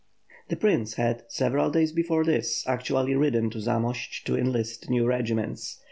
The 0.49 0.55
prince 0.55 0.95
had, 0.95 1.25
several 1.27 1.69
days 1.69 1.91
before 1.91 2.23
this, 2.25 2.65
actually 2.67 3.13
ridden 3.13 3.51
to 3.51 3.59
Zamost 3.61 4.23
to 4.25 4.35
enlist 4.35 4.89
new 4.89 5.05
regiments. 5.05 5.79